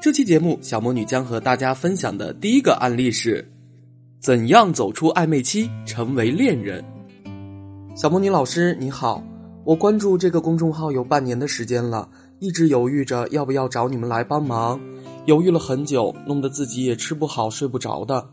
[0.00, 3.46] 这期节目，小魔女将和大家分享的第一个案例是：
[4.18, 6.82] 怎样走出暧昧期，成为恋人。
[7.94, 9.22] 小魔女老师你好，
[9.62, 14.80] 我关注这个公众号有半年的时间了，一直犹豫着要不要找你们来帮忙，
[15.26, 18.26] 犹豫了很久，弄得自己也吃不好睡不着的。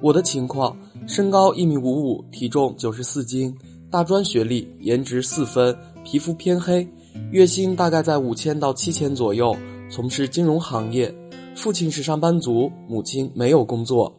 [0.00, 0.76] 我的情况：
[1.06, 3.54] 身高一米五五，体重九十四斤，
[3.88, 6.84] 大专学历，颜值四分，皮肤偏黑，
[7.30, 9.56] 月薪大概在五千到七千左右。
[9.88, 11.14] 从事金融行业，
[11.54, 14.12] 父亲是上班族，母亲没有工作。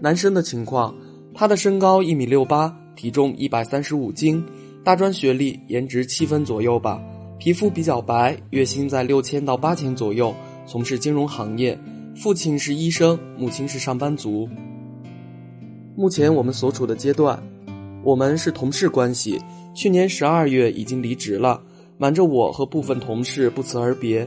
[0.00, 0.94] 男生的情况，
[1.34, 4.42] 他的身高一米六八，体重一百三十五斤，
[4.82, 6.98] 大专学历，颜值七分左右吧，
[7.38, 10.34] 皮肤比较白，月薪在六千到八千左右，
[10.66, 11.78] 从事金融行业，
[12.16, 14.48] 父亲是医生，母亲是上班族。
[15.94, 17.40] 目前我们所处的阶段，
[18.02, 19.38] 我们是同事关系，
[19.74, 21.62] 去年十二月已经离职了，
[21.98, 24.26] 瞒着我和部分同事不辞而别。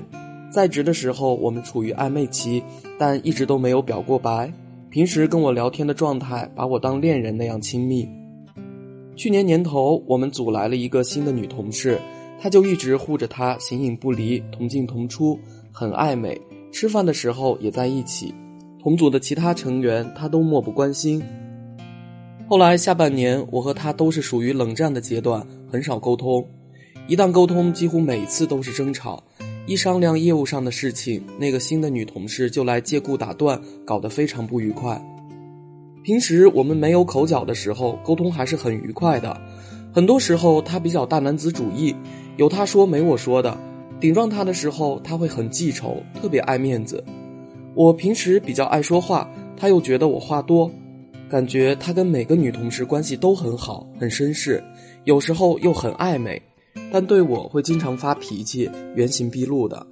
[0.50, 2.64] 在职的时候，我们处于暧昧期，
[2.98, 4.52] 但一直都没有表过白。
[4.90, 8.08] 平时跟我聊天的状态，把我当恋人那样亲密。
[9.16, 12.00] 去年年头，我们组来了一个新的女同事，
[12.40, 15.38] 她就一直护着她，形影不离，同进同出，
[15.72, 16.40] 很暧昧。
[16.72, 18.34] 吃饭的时候也在一起。
[18.82, 21.22] 同组的其他成员，她都漠不关心。
[22.48, 26.46] 后来下半年，我和她都是属于冷战的阶段，很少沟通。
[27.08, 29.22] 一旦沟通，几乎每次都是争吵。
[29.68, 34.98] 一商量业务上的事情，那个新的女同事就来借故打断，搞得非常不愉快。
[36.06, 39.38] 平时我们没有口角的时候，沟通还是很愉快的。
[39.92, 41.94] 很多时候她比较大男子主义，
[42.38, 43.58] 有她说没我说的。
[44.00, 47.04] 顶撞她的时候，她会很记仇，特别爱面子。
[47.76, 50.72] 我平时比较爱说话，她又觉得我话多，
[51.30, 54.64] 感觉她跟每个女同事关系都很好，很绅士，
[55.04, 56.42] 有时候又很暧昧。
[56.92, 59.86] 但对我会经常发脾气，原形毕露的。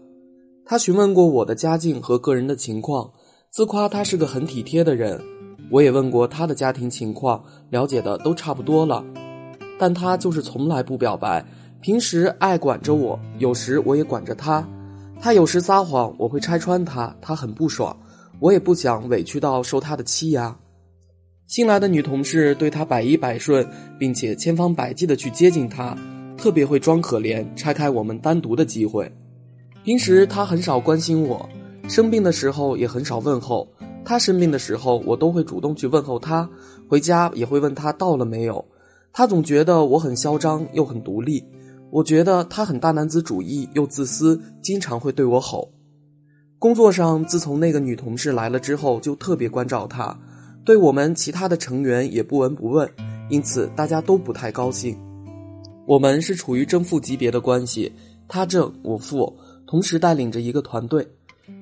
[0.66, 3.12] 他询问过我的家境和个人的情况，
[3.52, 5.22] 自夸他是个很体贴的人。
[5.72, 9.04] 我也问过他的家庭情况，了解的都差不多了。
[9.78, 11.46] 但他就是从来不表白，
[11.82, 14.68] 平时爱管着我，有时我也管着他。
[15.20, 17.96] 他有时撒谎，我会拆穿他，他很不爽。
[18.40, 20.56] 我也不想委屈到受他的欺压。
[21.48, 23.68] 新来的女同事对他百依百顺，
[24.00, 25.98] 并且千方百计的去接近他。
[26.46, 29.12] 特别会装可怜，拆开我们单独的机会。
[29.84, 31.50] 平时他很少关心我，
[31.90, 33.68] 生病的时候也很少问候。
[34.04, 36.48] 他生病的时候，我都会主动去问候他，
[36.88, 38.64] 回家也会问他到了没有。
[39.12, 41.44] 他总觉得我很嚣张又很独立，
[41.90, 45.72] 我觉得他很大男子主义又自私，经常会对我吼。
[46.60, 50.16] 工作上，自从那个女同事来了之后，就特别关照他，
[50.64, 52.88] 对我们其他的成员也不闻不问，
[53.32, 54.96] 因此大家都不太高兴。
[55.86, 57.92] 我们是处于正负级别的关系，
[58.28, 59.32] 他正我负，
[59.68, 61.08] 同时带领着一个团队。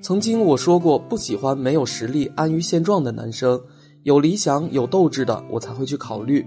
[0.02, 3.60] 曾经我说过，不喜欢没有实力、安于现状的男生，
[4.04, 6.46] 有理想、有斗志的，我才会去考虑。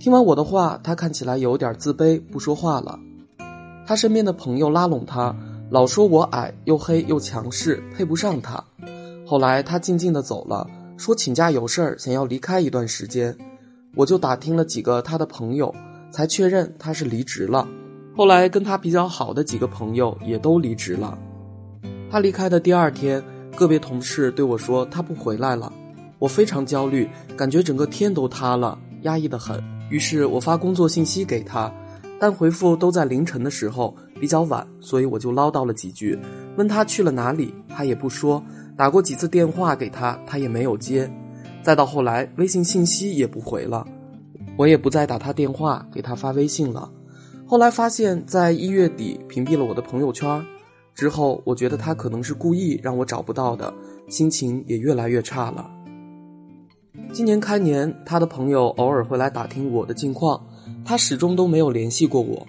[0.00, 2.98] 听完我的话，他看起来有点自卑，不说话了。
[3.86, 5.32] 他身边的朋友拉拢他，
[5.70, 8.62] 老说我矮又黑又强势，配不上他。
[9.24, 13.36] 后来他静静的走了，说请假有事儿，想要离开一段时间。
[13.94, 15.72] 我就打听了几个他的朋友。
[16.12, 17.66] 才确认他是离职了，
[18.14, 21.18] 后来跟他比较好的几个朋友也都离职了。
[22.10, 23.20] 他离开的第二天，
[23.56, 25.72] 个别同事对我说他不回来了，
[26.18, 29.58] 我非常焦虑，感觉整个天都塌了，压抑的很。
[29.90, 31.72] 于是我发工作信息给他，
[32.20, 36.18] 但回复都在凌晨的时候，比较晚，所以我就唠叨了几句，
[36.56, 38.42] 问他去了哪里，他也不说。
[38.76, 41.10] 打过几次电话给他，他也没有接。
[41.62, 43.86] 再到后来，微信信息也不回了。
[44.56, 46.90] 我也不再打他电话，给他发微信了。
[47.46, 50.44] 后来发现，在一月底屏蔽了我的朋友圈，
[50.94, 53.72] 之后我觉得他可能是故意让我找不到的，
[54.08, 55.70] 心情也越来越差了。
[57.12, 60.46] 今年开年，他的朋友偶尔会来打听我的近况，
[60.84, 62.46] 他始终都没有联系过我。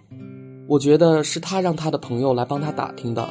[0.68, 3.28] 我觉得是他让他的朋友来帮他打听的。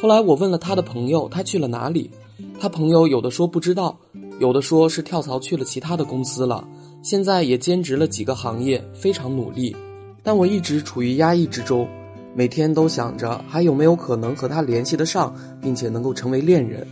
[0.00, 2.10] 后来我问了他的朋友，他去了哪里？
[2.58, 3.96] 他朋友有的说不知道，
[4.40, 6.66] 有的说是跳槽去了其他的公司了。
[7.02, 9.74] 现在也兼职了几个行业，非常努力，
[10.22, 11.88] 但我一直处于压抑之中，
[12.32, 16.86] 每天都想着还有没有可能和他联系得上，并且能够成为恋人。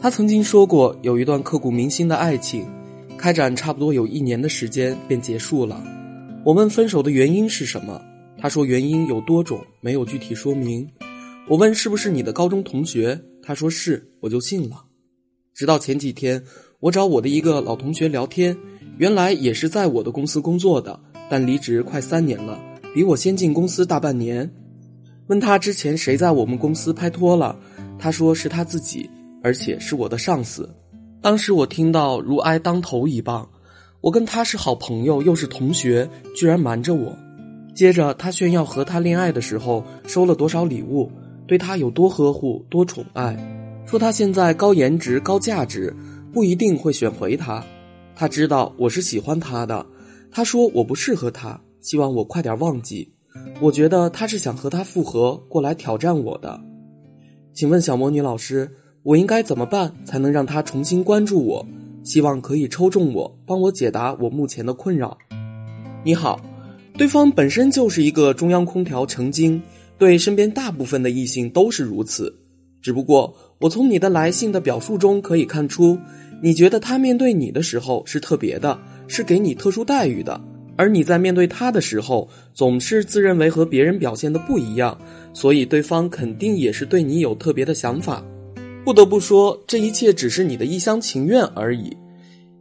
[0.00, 2.66] 他曾经说过，有一段刻骨铭心的爱情，
[3.16, 5.80] 开展差不多有一年的时间便结束了。
[6.44, 8.02] 我问分手的原因是什么，
[8.36, 10.84] 他说原因有多种，没有具体说明。
[11.48, 14.84] 我问是不是你的高中同学，他说是，我就信了。
[15.54, 16.42] 直到前几天，
[16.80, 18.54] 我找我的一个老同学聊天，
[18.98, 20.98] 原来也是在我的公司工作的，
[21.28, 22.58] 但离职快三年了，
[22.94, 24.50] 比我先进公司大半年。
[25.26, 27.56] 问他之前谁在我们公司拍拖了，
[27.98, 29.08] 他说是他自己。
[29.42, 30.68] 而且是我的上司，
[31.22, 33.48] 当时我听到如挨当头一棒。
[34.00, 37.16] 我跟他是好朋友，又是同学，居然瞒着我。
[37.72, 41.08] 接着他炫耀和他恋爱的时候收了多少礼物，
[41.46, 43.36] 对他有多呵护、多宠爱，
[43.86, 45.94] 说他现在高颜值、高价值，
[46.32, 47.64] 不一定会选回他。
[48.16, 49.86] 他知道我是喜欢他的，
[50.32, 53.12] 他说我不适合他，希望我快点忘记。
[53.60, 56.58] 我觉得他是想和他复合，过来挑战我的。
[57.52, 58.68] 请问小魔女老师。
[59.02, 61.64] 我应该怎么办才能让他重新关注我？
[62.02, 65.16] 希望可以抽中我，帮我解答我目前的困扰。
[66.02, 66.40] 你好，
[66.98, 69.62] 对方本身就是一个中央空调成精，
[69.96, 72.36] 对身边大部分的异性都是如此。
[72.82, 75.96] 只不过我从你的来信的表述中可以看出，
[76.42, 78.78] 你觉得他面对你的时候是特别的，
[79.08, 80.40] 是给你特殊待遇的，
[80.76, 84.96] 而你在面对他的时候总是自认为和别人表现的不一样，
[85.32, 88.22] 所以对方肯定也是对你有特别的想法。
[88.84, 91.96] 不得不说，这一切只是你的一厢情愿而已。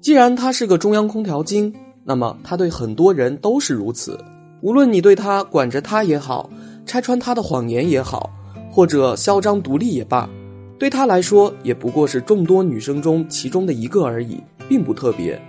[0.02, 1.72] 既然他是个中央空调精，
[2.04, 4.18] 那么他对很多人都是如此。
[4.62, 6.50] 无论你对他管着他也好，
[6.86, 8.32] 拆穿他的谎言也好，
[8.72, 10.28] 或者嚣张独立也罢，
[10.78, 15.42] 对他来说也不过是众多女生中其中的一个而已，并不特别。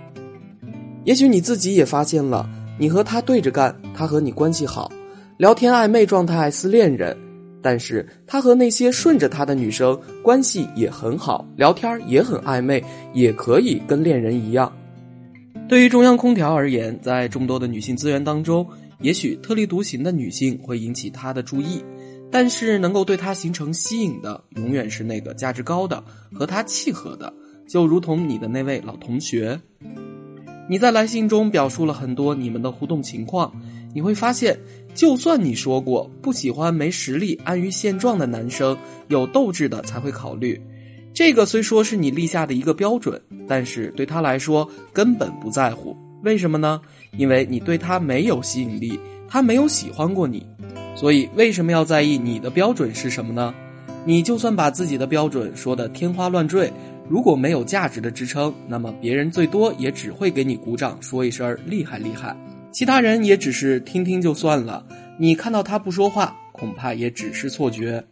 [1.03, 4.91] 也许你自己也发现了，你和他对着干，他和你关系好，
[5.37, 7.15] 聊天暧昧状态似恋人。
[7.59, 12.81] 但是他和那些顺着他的女生关系也很好，聊天也很暧昧，
[13.13, 14.71] 也可以跟恋人一样。
[15.67, 18.65] 对于中央空调而言，在众多的女性资源当中，
[19.01, 21.83] 也许特立独行的女性会引起他的注意，
[22.39, 27.33] 但是能够对他形成吸引的，永远是那个价值高的、和他契合的。
[27.67, 29.59] 就如同你的那位老同学，
[30.69, 33.51] 你在来信中表述了很多你们的互动情况，
[33.91, 34.55] 你会发现。
[34.93, 40.61] 就算你说过不喜欢没实力、安于现状的男生，有斗志的才会考虑。
[41.15, 45.97] 这个虽说是你立下的一个标准，但是对他来说根本不在乎。
[46.23, 46.79] 为什么呢？
[47.17, 50.45] 因为你对他没有吸引力，他没有喜欢过你，
[50.97, 53.53] 所以为什么要在意你的标准是什么呢？
[54.03, 56.73] 你就算把自己的标准说的天花乱坠，
[57.07, 62.35] 如果没有价值的支撑，那么别人最多也只会给你鼓掌，说一声厉害厉害。
[62.71, 64.83] 其他人也只是听听就算了，
[65.19, 68.03] 你看到他不说话，恐怕也只是错觉。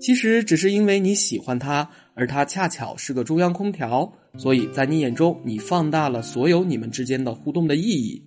[0.00, 8.22] 其实只是因为你喜欢他，而他恰巧是个中央空调，所以在你眼中，你放大了所有你们之间的互动的意义。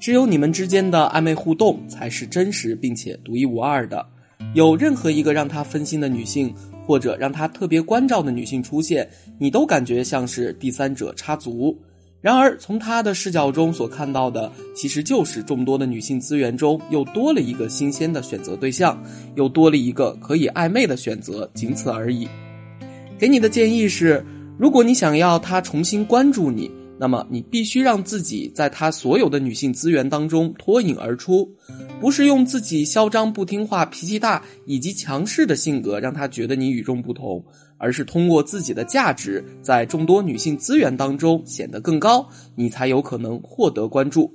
[0.00, 4.04] 只有你们之间的暧昧互动才是真实并且独一无二的。
[4.54, 6.54] 有任何一个让他分心的女性，
[6.86, 9.08] 或者让他特别关照的女性出现，
[9.38, 11.76] 你都感觉像是第三者插足。
[12.20, 19.00] 然而，从他的视角中所看到的，其实就是众多的女性资源中又多了一个新鲜的选择对象，
[19.36, 22.28] 又多了一个可以暧昧的选择，仅此而已。
[23.18, 24.24] 给你的建议是：
[24.58, 31.48] 如果你想要他重新关注你，那么你必须让自己在他所有的女性资源当中脱颖而出，
[32.00, 37.42] 不是用自己嚣张、不听话、脾气大以及强势的性格让他觉得你与众不同。
[37.80, 44.34] 而是通过自己的价值，在众多女性资源当中显得更高，你才有可能获得关注。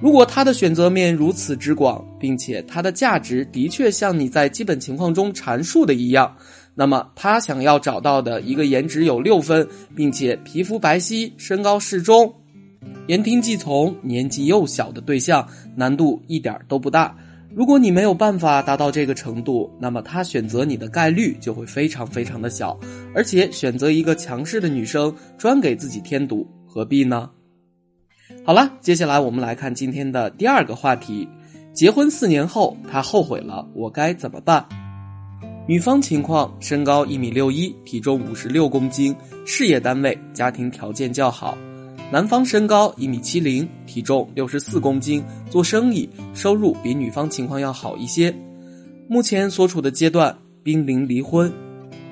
[0.00, 6.34] 如果他的选择面如此之广，并且他的价值的确像你在基本情况中阐述的一样，
[6.74, 12.32] 那么他想要找到的一个颜值有六分，并且皮肤白皙、身高适中、
[13.06, 15.46] 言听计从、年纪又小的对象，
[15.76, 17.14] 难度一点都不大。
[17.52, 22.78] 如果你没有办法达到这个程度，那么他选择你的概率就会非常非常的小，
[23.12, 27.28] 而且选择一个强势的女生专给自己添堵，何必呢？
[28.46, 31.28] 好了，接下来我们来看今天的第二个话题：
[31.74, 34.64] 结婚四年后他后悔了，我该怎么办？
[35.70, 39.14] 女方情况：身高一米六一，体重五十六公斤，
[39.46, 41.56] 事业单位，家庭条件较好。
[42.10, 48.34] 男方身高一米七零，体重六十四公斤，做生意，收入比女方情况要好一些。
[49.08, 51.48] 目前所处的阶段濒临离婚。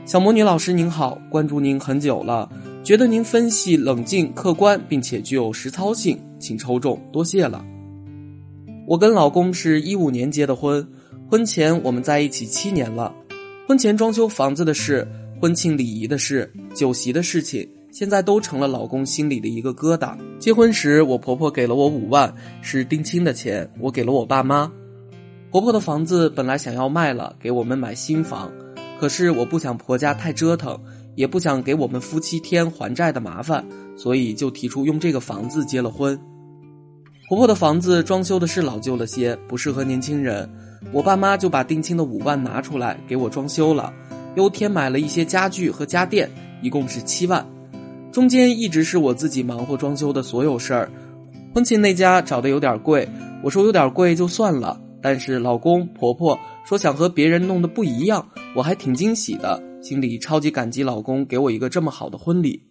[0.06, 2.48] 小魔女老师您好，关注您很久了，
[2.84, 7.64] 觉得您分析冷静客观，并且具有实操性，请抽中，多谢了。
[8.86, 10.88] 我跟老公是一五年结的婚，
[11.28, 13.12] 婚前我们在一起七年了，
[13.68, 15.06] 婚前装修房子的事。
[15.38, 20.16] 婚庆礼仪的事、酒席的事情，现在都成了老公心里的一个疙瘩。
[20.38, 24.72] 结婚时，我婆婆给了我五万，是定亲的钱，我给了我爸妈。
[25.50, 28.50] 婆婆的房子本来想要卖了，给我们买新房，
[28.98, 30.80] 可是我不想婆家太折腾，
[31.14, 33.62] 也不想给我们夫妻添还债的麻烦，
[33.98, 36.18] 所以就提出用这个房子结了婚。
[37.28, 40.50] 婆婆的房子装修的是老旧了些，不适合年轻人。
[40.92, 43.92] 我爸妈就把定亲的五万拿出来给我装修了，
[44.36, 46.30] 又添买了一些家具和家电，
[46.62, 47.44] 一共是七万。
[48.10, 50.90] 中间一直是我自己忙活装修的所有事儿。
[51.54, 53.08] 婚庆那家找的有点贵，
[53.42, 62.62] 我说有点贵就算了，但是老公婆婆说想和别人弄得不一样，我还挺惊喜的，心里超级感激老公给我一个这么好的婚礼。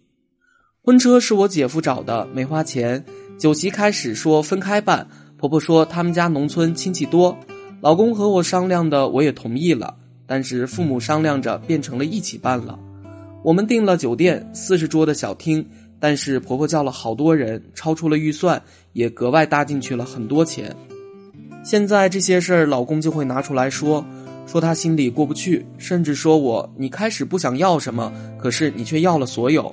[0.82, 3.04] 婚车是我姐夫找的，没花钱。
[3.36, 7.36] 酒席开始说分开办，婆婆说他们家农村亲戚多，
[7.80, 9.94] 老公和我商量的，我也同意了。
[10.26, 12.76] 但是父母商量着变成了一起办了。
[13.44, 15.64] 我们订了酒店四十桌的小厅，
[16.00, 18.60] 但是婆婆叫了好多人，超出了预算，
[18.94, 20.74] 也格外搭进去了很多钱。
[21.62, 24.04] 现在这些事儿，老公就会拿出来说，
[24.44, 29.72] 说他心里过不去，甚至说我你开始不想要什么，可是你却要了所有。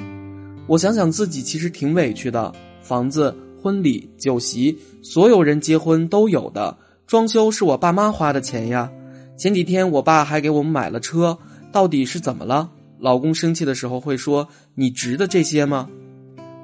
[0.68, 3.36] 我想想自己其实挺委屈的，房子。
[3.62, 6.78] 婚礼、酒席，所有人结婚都有的。
[7.08, 8.92] 装修是我爸妈花的钱呀。
[9.38, 11.38] 前几天我爸还给我们买了车，
[11.72, 12.70] 到底是怎么了？
[13.00, 15.88] 老公生气的时候会说：“你值得这些吗？”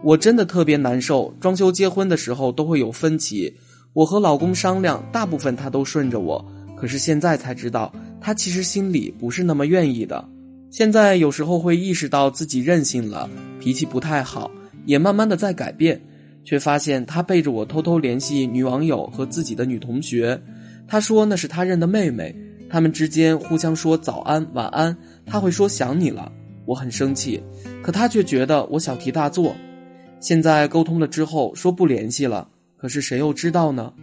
[0.03, 1.31] 我真的特别难受。
[1.39, 3.53] 装修结婚的时候都会有分歧，
[3.93, 6.43] 我和老公商量，大部分他都顺着我。
[6.75, 10.27] 可是现在才知道，他其实心里不是那么愿意的。
[10.71, 13.29] 现在有时候会意识到自己任性了，
[13.60, 14.50] 脾气不太好，
[14.86, 16.01] 也慢慢的在改变。
[16.43, 20.41] 却发现他背着我偷偷联系女网友和自己的女同学，
[20.88, 22.36] 他说那是他认的妹妹，
[22.69, 24.95] 他们之间互相说早安晚安，
[25.25, 26.31] 他会说想你了，
[26.65, 27.41] 我很生气，
[27.81, 29.55] 可他却觉得我小题大做。
[30.19, 33.93] 现在沟通了之后说不联系了，可是谁又知道呢？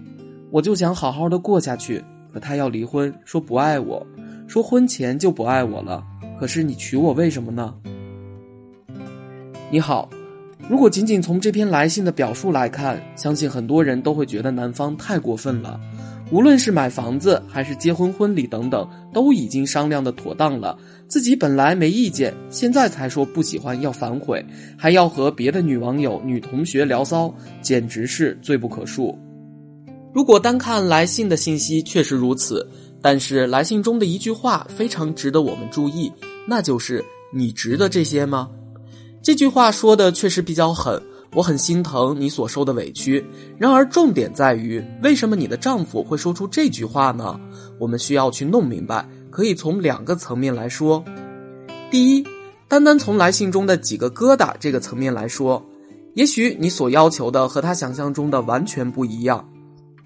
[0.51, 2.03] 我就想好好的过下去，
[2.33, 4.07] 可他要离婚，说不爱我，
[4.47, 6.03] 说婚前就不爱我了，
[6.39, 7.75] 可是你娶我为什么呢？
[9.71, 10.09] 你好。
[10.67, 15.79] 如果仅仅从这篇来信的表述来看，相信很多人都会觉得男方太过分了。
[16.31, 24.45] 无论是买房子还是结婚婚礼等等，都已经商量的妥当了，自己本来没意见，现在才说不喜欢要反悔，
[24.77, 29.17] 还要和别的女网友、女同学聊骚，简直是罪不可恕。
[30.13, 32.69] 如果单看来信的信息确实如此，
[33.01, 36.13] 但是来信中的一句话非常值得我们注意，
[36.47, 38.51] 那就是“你值得这些吗？”
[39.29, 40.99] 这句话说的确实比较狠，
[41.35, 43.23] 我很心疼你所受的委屈。
[43.59, 47.39] 然而，重点在于，为什么你的丈夫会说出这句话呢？
[47.79, 49.07] 我们需要去弄明白。
[49.29, 51.05] 可以从两个层面来说。
[51.91, 52.25] 第一，
[52.69, 55.63] 单单从来信中的几个疙瘩这个层面来说，
[56.15, 59.47] 也许你所要求的和他想象中的完全不一样。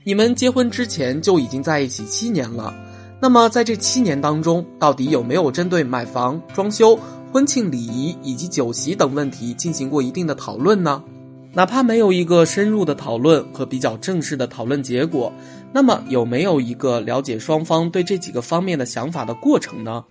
[0.03, 2.75] 你们结婚之前就已经在一起七年了，
[3.23, 6.99] 那么在这七年当中，到底有没有针对买房、装修？
[7.33, 11.01] 婚庆礼仪以及酒席等问题进行过一定的讨论呢？
[11.53, 15.33] 哪怕没有一个深入的讨论和比较正式的讨论结果，
[15.73, 20.05] 那么有没有一个了解双方对这几个方面的想法的过程呢？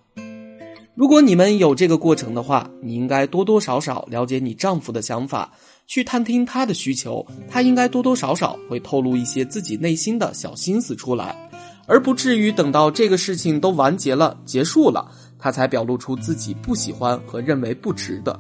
[0.96, 5.52] 如果你们有这个过程的话，你应该多多少少了解你丈夫的想法，
[5.86, 11.36] 去探听他的需求，他应该多多少少会透露一些自己内心的小心思出来，
[11.92, 15.12] 而不至于等到这个事情都完结了、结束了。
[15.38, 18.40] 他才表露出自己不喜欢和认为不值得，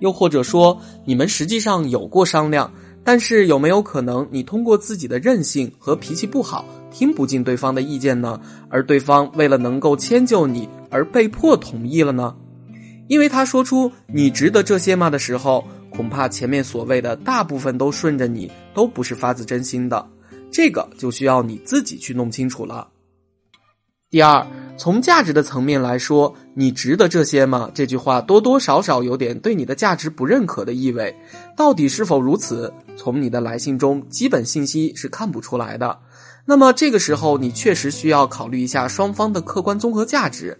[0.00, 2.70] 又或者说你们实际上有过商量，
[3.02, 8.38] 但是有没有可能你通过自己的任性和脾气不好，听不进对方的意见呢？
[8.68, 12.36] 而对方为了能够迁就你而被迫同意了呢？
[13.06, 20.04] 因为他说出“你值得这些吗”的时候，恐怕前面所谓的大部分都顺着你，都不是发自真心的，
[20.50, 22.88] 这个就需要你自己去弄清楚了。
[24.10, 24.46] 第二。
[24.80, 27.68] 从价值的层面来说，你值得这些吗？
[27.74, 31.12] 这句话多多少少有点对你的价值不认可的意味。
[31.56, 32.72] 到底是否如此？
[32.96, 35.98] 从你的来信中，基本信息是看不出来的。
[36.44, 40.56] 那么这个时候，你确实需要考虑一下双方的客观综合价值。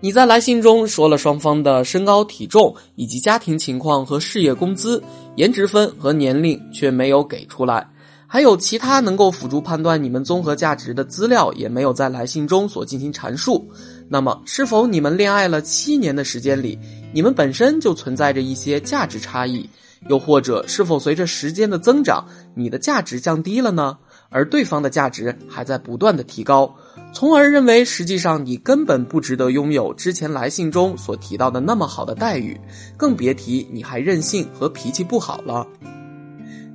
[0.00, 5.04] 你在来信中说了双方的身高、体重以及家庭情况和事业工资、
[5.36, 7.86] 颜值分和年龄，却没有给出来。
[8.30, 13.66] 还有其他能够辅助判断你们综合价值的资料也没有在来信中所进行阐述。
[14.06, 16.78] 那么，是否你们恋爱了七年的时间里，
[17.10, 19.68] 你们本身就存在着一些价值差异？
[20.10, 22.22] 又或者，是否随着时间的增长，
[22.54, 23.96] 你的价值降低了呢？
[24.28, 26.72] 而对方的价值还在不断的提高，
[27.14, 32.60] 从而认为实际上你根本不值得拥有之前来信中所提到的那么好的待遇，
[32.94, 35.66] 更别提你还任性和脾气不好了。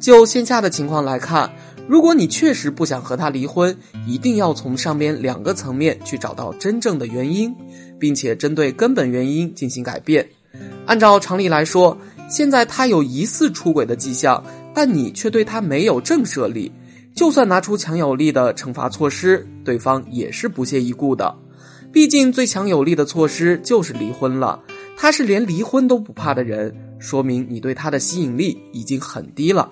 [0.03, 1.49] 就线下的情况来看，
[1.87, 3.73] 如果你确实不想和他离婚，
[4.05, 7.55] 一定要从上边两个层面去找到真正的原因，
[7.97, 10.27] 并且针对根本原因进行改变。
[10.85, 11.97] 按照常理来说，
[12.29, 14.43] 现在他有疑似出轨的迹象，
[14.73, 16.69] 但你却对他没有震慑力。
[17.15, 21.33] 就算拿出强有力的惩罚措施，对方也是不屑一顾的。
[21.93, 24.59] 毕竟最强有力的措施就是离婚了。
[24.97, 29.71] 他是连离婚都不怕的人，说明你对他的吸引力已经很低了。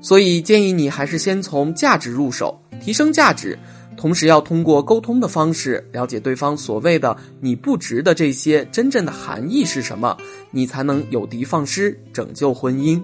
[0.00, 3.58] 所以建议你还是先从价值入手，提升价值，
[3.96, 10.16] 同时要通过沟通的方式了解对方所谓的“你不值”的这些真正的含义是什么，
[10.50, 13.00] 你才能有的放矢，拯救婚姻。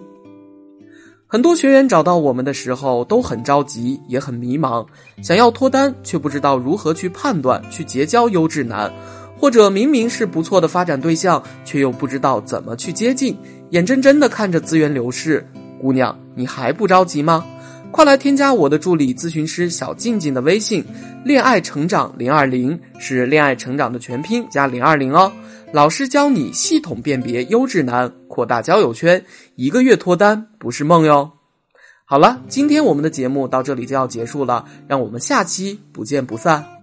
[1.29, 4.87] 很多学员找到我们的时候都很着急，也很迷茫，
[5.23, 8.91] 想要脱单却不知道如何去判断、去结交优质男，
[9.37, 13.37] 或者明明是不错的发展对象，却又不知道怎么去接近，
[13.71, 15.47] 眼睁睁的看着资源流逝。
[15.79, 17.45] 姑娘，你还不着急吗？
[17.91, 20.85] 快来添加我的助理咨询师小静静的微信，
[21.25, 25.33] 恋爱成长零二零是恋爱成长的全拼加零二零哦。
[25.73, 29.25] 老师教你系统辨别优质男，扩大交友圈，
[29.55, 31.31] 一个月脱单不是梦哟。
[32.05, 36.76] 好了，今天我们的节目到这里就要结束了，让我们下期不见不散。